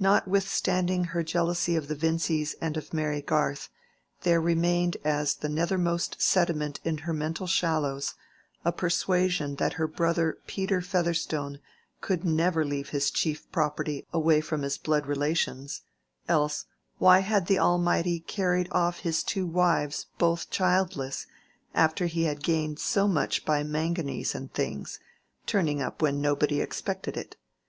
Notwithstanding 0.00 1.04
her 1.04 1.22
jealousy 1.22 1.76
of 1.76 1.86
the 1.86 1.94
Vincys 1.94 2.56
and 2.60 2.76
of 2.76 2.92
Mary 2.92 3.22
Garth, 3.22 3.68
there 4.22 4.40
remained 4.40 4.96
as 5.04 5.36
the 5.36 5.48
nethermost 5.48 6.20
sediment 6.20 6.80
in 6.82 6.98
her 7.06 7.12
mental 7.12 7.46
shallows 7.46 8.14
a 8.64 8.72
persuasion 8.72 9.54
that 9.54 9.74
her 9.74 9.86
brother 9.86 10.38
Peter 10.48 10.80
Featherstone 10.80 11.60
could 12.00 12.24
never 12.24 12.64
leave 12.64 12.88
his 12.88 13.12
chief 13.12 13.48
property 13.52 14.04
away 14.12 14.40
from 14.40 14.62
his 14.62 14.76
blood 14.76 15.06
relations:—else, 15.06 16.64
why 16.98 17.20
had 17.20 17.46
the 17.46 17.60
Almighty 17.60 18.18
carried 18.18 18.66
off 18.72 18.98
his 19.06 19.22
two 19.22 19.46
wives 19.46 20.06
both 20.18 20.50
childless, 20.50 21.28
after 21.74 22.06
he 22.06 22.24
had 22.24 22.42
gained 22.42 22.80
so 22.80 23.06
much 23.06 23.44
by 23.44 23.62
manganese 23.62 24.34
and 24.34 24.52
things, 24.52 24.98
turning 25.46 25.80
up 25.80 26.02
when 26.02 26.20
nobody 26.20 26.60
expected 26.60 27.16
it? 27.16 27.36